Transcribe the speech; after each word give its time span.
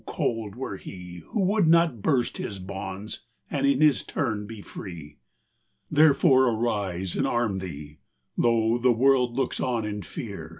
cold 0.07 0.55
were 0.55 0.77
he 0.77 1.21
Who 1.27 1.43
would 1.45 1.67
not 1.67 2.01
burst 2.01 2.37
his 2.37 2.57
bonds, 2.57 3.19
and 3.51 3.67
in 3.67 3.81
his 3.81 4.01
turn 4.03 4.47
be 4.47 4.63
free. 4.63 5.19
XVI. 5.21 5.95
Therefore 5.95 6.45
arise 6.47 7.15
and 7.15 7.27
arm 7.27 7.59
thee! 7.59 7.99
lo, 8.35 8.79
the 8.79 8.91
world 8.93 9.35
Looks 9.37 9.59
on 9.59 9.85
in 9.85 10.01
fear 10.01 10.49